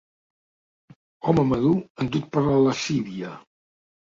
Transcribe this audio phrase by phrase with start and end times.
[1.27, 3.37] Home madur endut per la lascívia.